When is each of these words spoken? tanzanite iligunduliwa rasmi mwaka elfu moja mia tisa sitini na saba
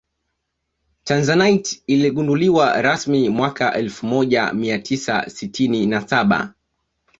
tanzanite 1.03 1.81
iligunduliwa 1.87 2.81
rasmi 2.81 3.29
mwaka 3.29 3.73
elfu 3.73 4.05
moja 4.05 4.53
mia 4.53 4.79
tisa 4.79 5.29
sitini 5.29 5.85
na 5.85 6.01
saba 6.07 6.53